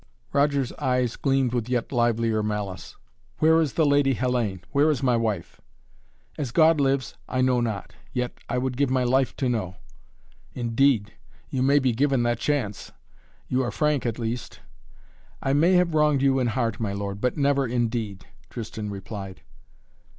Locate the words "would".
8.57-8.77